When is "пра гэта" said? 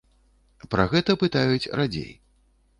0.71-1.17